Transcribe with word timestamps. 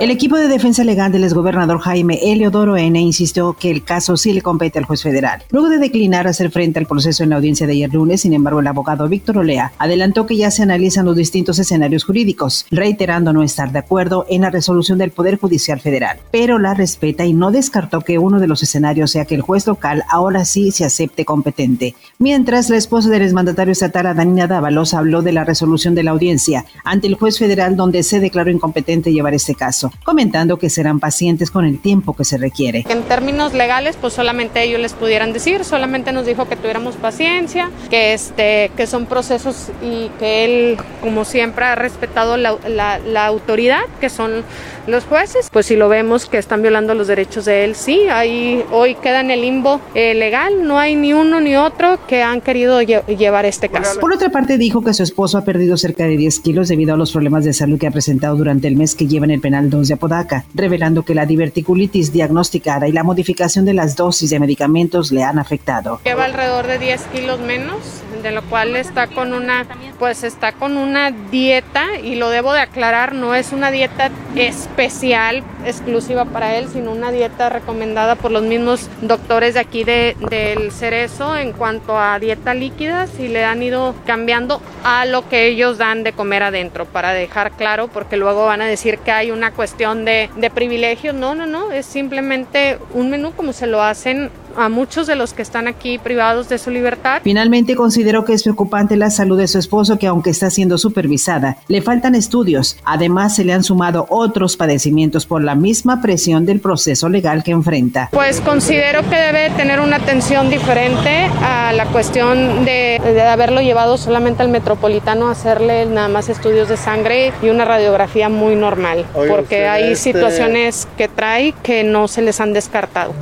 El 0.00 0.10
equipo 0.10 0.36
de 0.36 0.48
defensa 0.48 0.82
legal 0.82 1.12
del 1.12 1.22
exgobernador 1.22 1.78
Jaime 1.78 2.18
Eliodoro 2.20 2.76
N. 2.76 3.00
insistió 3.00 3.54
que 3.54 3.70
el 3.70 3.84
caso 3.84 4.16
sí 4.16 4.32
le 4.32 4.42
compete 4.42 4.78
al 4.78 4.84
juez 4.84 5.02
federal. 5.02 5.44
Luego 5.50 5.68
de 5.68 5.78
declinar 5.78 6.26
hacer 6.26 6.50
frente 6.50 6.80
al 6.80 6.86
proceso 6.86 7.22
en 7.22 7.30
la 7.30 7.36
audiencia 7.36 7.66
de 7.66 7.74
ayer 7.74 7.94
lunes, 7.94 8.22
sin 8.22 8.34
embargo, 8.34 8.58
el 8.58 8.66
abogado 8.66 9.08
Víctor 9.08 9.38
Olea 9.38 9.72
adelantó 9.78 10.26
que 10.26 10.36
ya 10.36 10.50
se 10.50 10.64
analizan 10.64 11.06
los 11.06 11.16
distintos 11.16 11.60
escenarios 11.60 12.04
jurídicos, 12.04 12.66
reiterando 12.72 13.32
no 13.32 13.44
estar 13.44 13.70
de 13.70 13.78
acuerdo 13.78 14.26
en 14.28 14.42
la 14.42 14.50
resolución 14.50 14.98
del 14.98 15.12
Poder 15.12 15.38
Judicial 15.38 15.78
Federal, 15.78 16.18
pero 16.32 16.58
la 16.58 16.74
respeta 16.74 17.24
y 17.24 17.32
no 17.32 17.52
descartó 17.52 18.00
que 18.00 18.18
uno 18.18 18.40
de 18.40 18.48
los 18.48 18.64
escenarios 18.64 19.12
sea 19.12 19.26
que 19.26 19.36
el 19.36 19.42
juez 19.42 19.66
local 19.66 20.02
ahora 20.10 20.44
sí 20.44 20.72
se 20.72 20.84
acepte 20.84 21.24
competente. 21.24 21.94
Mientras, 22.18 22.68
la 22.68 22.76
esposa 22.76 23.10
del 23.10 23.22
exmandatario 23.22 23.72
estatal, 23.72 24.14
Danina 24.16 24.48
Dávalos, 24.48 24.92
habló 24.92 25.22
de 25.22 25.32
la 25.32 25.44
resolución 25.44 25.94
de 25.94 26.02
la 26.02 26.10
audiencia 26.10 26.64
ante 26.82 27.06
el 27.06 27.14
juez 27.14 27.38
federal 27.38 27.76
donde 27.76 28.02
se 28.02 28.18
declaró 28.18 28.50
incompetente 28.50 29.12
llevar 29.12 29.34
este 29.34 29.54
caso 29.54 29.83
comentando 30.04 30.58
que 30.58 30.70
serán 30.70 31.00
pacientes 31.00 31.50
con 31.50 31.64
el 31.64 31.80
tiempo 31.80 32.14
que 32.14 32.24
se 32.24 32.38
requiere. 32.38 32.84
En 32.88 33.02
términos 33.02 33.54
legales, 33.54 33.96
pues 34.00 34.12
solamente 34.12 34.62
ellos 34.62 34.80
les 34.80 34.92
pudieran 34.92 35.32
decir, 35.32 35.64
solamente 35.64 36.12
nos 36.12 36.26
dijo 36.26 36.48
que 36.48 36.56
tuviéramos 36.56 36.96
paciencia, 36.96 37.70
que, 37.90 38.14
este, 38.14 38.70
que 38.76 38.86
son 38.86 39.06
procesos 39.06 39.70
y 39.82 40.08
que 40.18 40.44
él, 40.44 40.76
como 41.00 41.24
siempre, 41.24 41.64
ha 41.64 41.74
respetado 41.74 42.36
la, 42.36 42.58
la, 42.68 43.26
autoridad, 43.26 43.82
que 44.00 44.10
son 44.10 44.44
los 44.86 45.04
jueces. 45.04 45.48
Pues 45.52 45.66
si 45.66 45.76
lo 45.76 45.88
vemos 45.88 46.26
que 46.26 46.38
están 46.38 46.62
violando 46.62 46.94
los 46.94 47.06
derechos 47.06 47.44
de 47.44 47.64
él, 47.64 47.74
sí, 47.74 48.02
ahí 48.10 48.62
hoy 48.70 48.94
queda 48.96 49.20
en 49.20 49.30
el 49.30 49.40
limbo 49.40 49.80
eh, 49.94 50.14
legal, 50.14 50.66
no 50.66 50.78
hay 50.78 50.94
ni 50.94 51.12
uno 51.12 51.40
ni 51.40 51.56
otro 51.56 51.98
que 52.06 52.22
han 52.22 52.40
querido 52.40 52.82
llevar 52.82 53.46
este 53.46 53.68
caso. 53.68 54.00
Por 54.00 54.12
otra 54.12 54.30
parte, 54.30 54.58
dijo 54.58 54.82
que 54.82 54.92
su 54.94 55.02
esposo 55.02 55.38
ha 55.38 55.44
perdido 55.44 55.76
cerca 55.76 56.04
de 56.04 56.16
10 56.16 56.40
kilos 56.40 56.68
debido 56.68 56.94
a 56.94 56.96
los 56.96 57.12
problemas 57.12 57.44
de 57.44 57.52
salud 57.52 57.78
que 57.78 57.86
ha 57.86 57.90
presentado 57.90 58.36
durante 58.36 58.68
el 58.68 58.76
mes 58.76 58.94
que 58.94 59.06
lleva 59.06 59.24
en 59.24 59.30
el 59.30 59.40
penal 59.40 59.70
de 59.82 59.94
Apodaca, 59.94 60.44
revelando 60.54 61.04
que 61.04 61.14
la 61.14 61.26
diverticulitis 61.26 62.12
diagnosticada 62.12 62.86
y 62.88 62.92
la 62.92 63.02
modificación 63.02 63.64
de 63.64 63.74
las 63.74 63.96
dosis 63.96 64.30
de 64.30 64.38
medicamentos 64.38 65.10
le 65.10 65.24
han 65.24 65.38
afectado. 65.38 66.00
Lleva 66.04 66.24
alrededor 66.24 66.66
de 66.66 66.78
10 66.78 67.02
kilos 67.12 67.40
menos, 67.40 67.78
de 68.22 68.30
lo 68.30 68.42
cual 68.44 68.76
está 68.76 69.08
con 69.08 69.32
una, 69.32 69.66
pues 69.98 70.24
está 70.24 70.52
con 70.52 70.76
una 70.76 71.10
dieta 71.10 71.98
y 72.02 72.16
lo 72.16 72.30
debo 72.30 72.52
de 72.52 72.60
aclarar, 72.60 73.14
no 73.14 73.34
es 73.34 73.52
una 73.52 73.70
dieta 73.70 74.10
especial 74.34 75.42
exclusiva 75.64 76.24
para 76.24 76.56
él, 76.56 76.68
sino 76.72 76.92
una 76.92 77.10
dieta 77.10 77.48
recomendada 77.48 78.16
por 78.16 78.30
los 78.30 78.42
mismos 78.42 78.88
doctores 79.00 79.54
de 79.54 79.60
aquí 79.60 79.84
de, 79.84 80.16
del 80.28 80.72
Cerezo 80.72 81.36
en 81.36 81.52
cuanto 81.52 81.98
a 81.98 82.18
dieta 82.18 82.54
líquida, 82.54 83.06
y 83.18 83.28
le 83.28 83.44
han 83.44 83.62
ido 83.62 83.94
cambiando 84.06 84.60
a 84.82 85.06
lo 85.06 85.28
que 85.28 85.46
ellos 85.48 85.78
dan 85.78 86.02
de 86.04 86.12
comer 86.12 86.42
adentro, 86.42 86.84
para 86.84 87.12
dejar 87.12 87.52
claro, 87.52 87.88
porque 87.88 88.16
luego 88.16 88.46
van 88.46 88.60
a 88.62 88.66
decir 88.66 88.98
que 88.98 89.12
hay 89.12 89.30
una 89.30 89.52
cuestión 89.52 90.04
de, 90.04 90.30
de 90.36 90.50
privilegios, 90.50 91.14
no, 91.14 91.34
no, 91.34 91.46
no, 91.46 91.72
es 91.72 91.86
simplemente 91.86 92.78
un 92.92 93.10
menú 93.10 93.32
como 93.32 93.52
se 93.52 93.66
lo 93.66 93.82
hacen 93.82 94.30
a 94.56 94.68
muchos 94.68 95.06
de 95.06 95.16
los 95.16 95.32
que 95.32 95.42
están 95.42 95.66
aquí 95.66 95.98
privados 95.98 96.48
de 96.48 96.58
su 96.58 96.70
libertad. 96.70 97.20
Finalmente 97.24 97.74
consideró 97.74 98.24
que 98.24 98.32
es 98.34 98.42
preocupante 98.42 98.96
la 98.96 99.10
salud 99.10 99.38
de 99.38 99.48
su 99.48 99.58
esposo 99.84 99.98
que 99.98 100.06
aunque 100.06 100.30
está 100.30 100.50
siendo 100.50 100.78
supervisada, 100.78 101.58
le 101.68 101.82
faltan 101.82 102.14
estudios. 102.14 102.76
Además 102.84 103.36
se 103.36 103.44
le 103.44 103.52
han 103.52 103.62
sumado 103.62 104.06
otros 104.08 104.56
padecimientos 104.56 105.26
por 105.26 105.42
la 105.42 105.54
misma 105.54 106.00
presión 106.00 106.46
del 106.46 106.60
proceso 106.60 107.08
legal 107.08 107.42
que 107.44 107.52
enfrenta. 107.52 108.08
Pues 108.12 108.40
considero 108.40 109.02
que 109.08 109.16
debe 109.16 109.50
tener 109.50 109.80
una 109.80 109.96
atención 109.96 110.48
diferente 110.48 111.28
a 111.42 111.72
la 111.72 111.86
cuestión 111.86 112.64
de, 112.64 113.00
de 113.04 113.22
haberlo 113.22 113.60
llevado 113.60 113.96
solamente 113.96 114.42
al 114.42 114.48
metropolitano 114.48 115.28
a 115.28 115.32
hacerle 115.32 115.86
nada 115.86 116.08
más 116.08 116.28
estudios 116.28 116.68
de 116.68 116.76
sangre 116.76 117.32
y 117.42 117.50
una 117.50 117.64
radiografía 117.64 118.28
muy 118.28 118.56
normal, 118.56 119.04
porque 119.12 119.66
hay 119.68 119.92
este 119.92 120.12
situaciones 120.12 120.88
que 120.96 121.08
trae 121.08 121.52
que 121.62 121.84
no 121.84 122.08
se 122.08 122.22
les 122.22 122.40
han 122.40 122.52
descartado. 122.52 123.14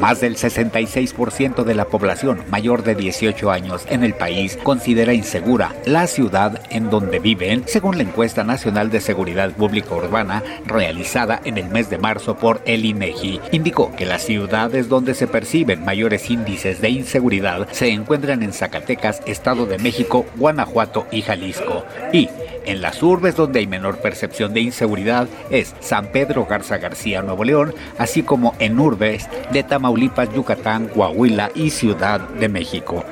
Más 0.00 0.20
del 0.20 0.36
66% 0.36 1.64
de 1.64 1.74
la 1.74 1.86
población 1.86 2.44
mayor 2.50 2.84
de 2.84 2.94
18 2.94 3.50
años 3.50 3.84
en 3.90 4.04
el 4.04 4.14
país 4.14 4.56
considera 4.62 5.12
insegura 5.12 5.74
la 5.86 6.06
ciudad 6.06 6.62
en 6.70 6.88
donde 6.88 7.18
viven, 7.18 7.64
según 7.66 7.96
la 7.96 8.04
encuesta 8.04 8.44
nacional 8.44 8.90
de 8.90 9.00
seguridad 9.00 9.50
pública 9.50 9.94
urbana 9.94 10.42
realizada 10.66 11.40
en 11.44 11.58
el 11.58 11.68
mes 11.68 11.90
de 11.90 11.98
marzo 11.98 12.36
por 12.36 12.62
el 12.64 12.84
INEGI. 12.84 13.40
Indicó 13.50 13.94
que 13.96 14.06
las 14.06 14.22
ciudades 14.22 14.88
donde 14.88 15.14
se 15.14 15.26
perciben 15.26 15.84
mayores 15.84 16.30
índices 16.30 16.80
de 16.80 16.90
inseguridad 16.90 17.66
se 17.72 17.88
encuentran 17.88 18.42
en 18.42 18.52
Zacatecas, 18.52 19.20
Estado 19.26 19.66
de 19.66 19.78
México, 19.78 20.26
Guanajuato 20.36 21.06
y 21.10 21.22
Jalisco. 21.22 21.84
Y 22.12 22.28
en 22.68 22.82
las 22.82 23.02
urbes 23.02 23.34
donde 23.34 23.60
hay 23.60 23.66
menor 23.66 23.98
percepción 23.98 24.52
de 24.52 24.60
inseguridad 24.60 25.26
es 25.50 25.74
San 25.80 26.12
Pedro 26.12 26.44
Garza 26.44 26.76
García, 26.76 27.22
Nuevo 27.22 27.42
León, 27.42 27.74
así 27.98 28.22
como 28.22 28.54
en 28.58 28.78
urbes 28.78 29.28
de 29.52 29.62
Tamaulipas, 29.62 30.32
Yucatán, 30.34 30.88
Coahuila 30.88 31.50
y 31.54 31.70
Ciudad 31.70 32.20
de 32.20 32.48
México. 32.48 33.04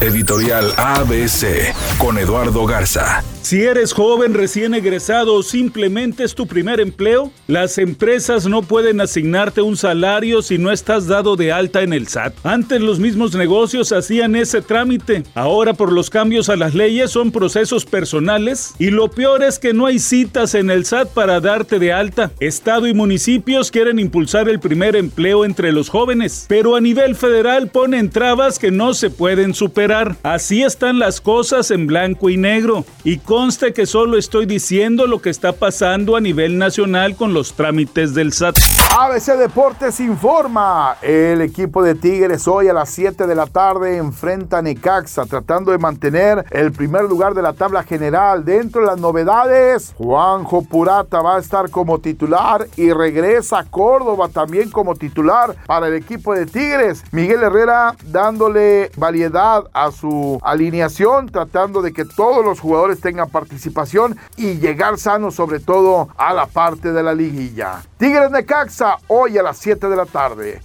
Editorial 0.00 0.72
ABC 0.78 1.74
con 1.98 2.16
Eduardo 2.16 2.64
Garza. 2.64 3.22
Si 3.42 3.62
eres 3.62 3.92
joven, 3.92 4.32
recién 4.32 4.74
egresado 4.74 5.34
o 5.34 5.42
simplemente 5.42 6.24
es 6.24 6.34
tu 6.34 6.46
primer 6.46 6.78
empleo, 6.78 7.32
las 7.46 7.78
empresas 7.78 8.46
no 8.46 8.62
pueden 8.62 9.00
asignarte 9.00 9.60
un 9.60 9.76
salario 9.76 10.40
si 10.40 10.56
no 10.56 10.70
estás 10.70 11.06
dado 11.06 11.36
de 11.36 11.50
alta 11.50 11.82
en 11.82 11.92
el 11.92 12.06
SAT. 12.06 12.34
Antes 12.44 12.80
los 12.80 12.98
mismos 12.98 13.34
negocios 13.34 13.92
hacían 13.92 14.36
ese 14.36 14.62
trámite. 14.62 15.24
Ahora 15.34 15.74
por 15.74 15.90
los 15.90 16.08
cambios 16.10 16.48
a 16.48 16.56
las 16.56 16.74
leyes 16.74 17.10
son 17.10 17.32
procesos 17.32 17.84
personales 17.84 18.74
y 18.78 18.90
lo 18.90 19.10
peor 19.10 19.42
es 19.42 19.58
que 19.58 19.72
no 19.72 19.86
hay 19.86 19.98
citas 19.98 20.54
en 20.54 20.70
el 20.70 20.84
SAT 20.84 21.08
para 21.08 21.40
darte 21.40 21.78
de 21.78 21.92
alta. 21.92 22.30
Estado 22.40 22.86
y 22.86 22.94
municipios 22.94 23.70
quieren 23.70 23.98
impulsar 23.98 24.48
el 24.48 24.60
primer 24.60 24.96
empleo 24.96 25.44
entre 25.44 25.72
los 25.72 25.88
jóvenes, 25.88 26.46
pero 26.48 26.76
a 26.76 26.80
nivel 26.80 27.16
federal 27.16 27.68
ponen 27.68 28.10
trabas 28.10 28.58
que 28.58 28.70
no 28.70 28.94
se 28.94 29.10
pueden 29.10 29.54
superar. 29.54 29.89
Así 30.22 30.62
están 30.62 31.00
las 31.00 31.20
cosas 31.20 31.72
en 31.72 31.88
blanco 31.88 32.30
y 32.30 32.36
negro. 32.36 32.84
Y 33.02 33.18
conste 33.18 33.72
que 33.72 33.86
solo 33.86 34.18
estoy 34.18 34.46
diciendo 34.46 35.08
lo 35.08 35.20
que 35.20 35.30
está 35.30 35.52
pasando 35.52 36.14
a 36.14 36.20
nivel 36.20 36.58
nacional 36.58 37.16
con 37.16 37.34
los 37.34 37.54
trámites 37.54 38.14
del 38.14 38.32
SAT. 38.32 38.56
ABC 38.96 39.36
Deportes 39.36 39.98
informa. 39.98 40.96
El 41.02 41.40
equipo 41.40 41.82
de 41.82 41.96
Tigres 41.96 42.46
hoy 42.46 42.68
a 42.68 42.72
las 42.72 42.90
7 42.90 43.26
de 43.26 43.34
la 43.34 43.46
tarde 43.46 43.96
enfrenta 43.96 44.58
a 44.58 44.62
Necaxa 44.62 45.26
tratando 45.26 45.72
de 45.72 45.78
mantener 45.78 46.44
el 46.50 46.70
primer 46.70 47.04
lugar 47.04 47.34
de 47.34 47.42
la 47.42 47.52
tabla 47.52 47.82
general. 47.82 48.44
Dentro 48.44 48.82
de 48.82 48.86
las 48.86 49.00
novedades, 49.00 49.94
Juanjo 49.98 50.62
Purata 50.62 51.20
va 51.20 51.36
a 51.36 51.40
estar 51.40 51.68
como 51.68 51.98
titular 51.98 52.68
y 52.76 52.92
regresa 52.92 53.60
a 53.60 53.64
Córdoba 53.64 54.28
también 54.28 54.70
como 54.70 54.94
titular 54.94 55.56
para 55.66 55.88
el 55.88 55.94
equipo 55.94 56.32
de 56.32 56.46
Tigres. 56.46 57.02
Miguel 57.10 57.42
Herrera 57.42 57.96
dándole 58.04 58.92
variedad 58.96 59.64
a 59.84 59.92
su 59.92 60.38
alineación, 60.42 61.28
tratando 61.28 61.82
de 61.82 61.92
que 61.92 62.04
todos 62.04 62.44
los 62.44 62.60
jugadores 62.60 63.00
tengan 63.00 63.30
participación 63.30 64.16
y 64.36 64.54
llegar 64.54 64.98
sano 64.98 65.30
sobre 65.30 65.60
todo 65.60 66.08
a 66.16 66.34
la 66.34 66.46
parte 66.46 66.92
de 66.92 67.02
la 67.02 67.14
liguilla. 67.14 67.82
Tigres 67.98 68.30
Necaxa 68.30 68.98
hoy 69.08 69.38
a 69.38 69.42
las 69.42 69.58
7 69.58 69.88
de 69.88 69.96
la 69.96 70.06
tarde. 70.06 70.60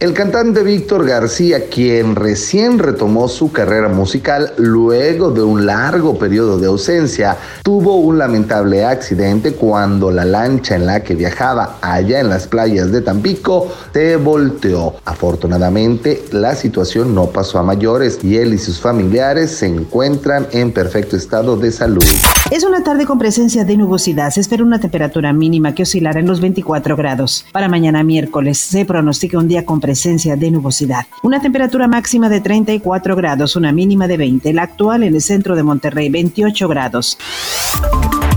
El 0.00 0.14
cantante 0.14 0.62
Víctor 0.62 1.06
García, 1.06 1.68
quien 1.68 2.16
recién 2.16 2.78
retomó 2.78 3.28
su 3.28 3.52
carrera 3.52 3.90
musical 3.90 4.54
luego 4.56 5.30
de 5.30 5.42
un 5.42 5.66
largo 5.66 6.18
periodo 6.18 6.58
de 6.58 6.68
ausencia, 6.68 7.36
tuvo 7.62 7.96
un 7.96 8.16
lamentable 8.16 8.82
accidente 8.82 9.52
cuando 9.52 10.10
la 10.10 10.24
lancha 10.24 10.74
en 10.74 10.86
la 10.86 11.02
que 11.02 11.14
viajaba 11.14 11.76
allá 11.82 12.18
en 12.18 12.30
las 12.30 12.46
playas 12.46 12.90
de 12.90 13.02
Tampico 13.02 13.70
se 13.92 14.16
volteó. 14.16 14.94
Afortunadamente, 15.04 16.24
la 16.32 16.54
situación 16.54 17.14
no 17.14 17.26
pasó 17.26 17.58
a 17.58 17.62
mayores 17.62 18.20
y 18.24 18.38
él 18.38 18.54
y 18.54 18.58
sus 18.58 18.80
familiares 18.80 19.50
se 19.50 19.66
encuentran 19.66 20.46
en 20.52 20.72
perfecto 20.72 21.14
estado 21.14 21.58
de 21.58 21.72
salud. 21.72 22.04
Es 22.50 22.64
una 22.64 22.82
tarde 22.82 23.04
con 23.04 23.18
presencia 23.18 23.66
de 23.66 23.76
nubosidad. 23.76 24.30
Se 24.30 24.40
espera 24.40 24.64
una 24.64 24.80
temperatura 24.80 25.34
mínima 25.34 25.74
que 25.74 25.82
oscilará 25.82 26.20
en 26.20 26.26
los 26.26 26.40
24 26.40 26.96
grados. 26.96 27.44
Para 27.52 27.68
mañana 27.68 28.02
miércoles 28.02 28.56
se 28.56 28.86
pronostica 28.86 29.36
un 29.36 29.46
día 29.46 29.66
con 29.66 29.78
presencia 29.78 29.89
presencia 29.90 30.36
de 30.36 30.52
nubosidad. 30.52 31.04
Una 31.24 31.40
temperatura 31.40 31.88
máxima 31.88 32.28
de 32.28 32.40
34 32.40 33.16
grados, 33.16 33.56
una 33.56 33.72
mínima 33.72 34.06
de 34.06 34.18
20. 34.18 34.52
La 34.52 34.62
actual 34.62 35.02
en 35.02 35.16
el 35.16 35.20
centro 35.20 35.56
de 35.56 35.64
Monterrey, 35.64 36.08
28 36.08 36.68
grados. 36.68 37.18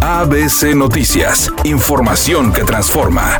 ABC 0.01 0.73
Noticias, 0.75 1.53
información 1.63 2.51
que 2.51 2.63
transforma. 2.63 3.37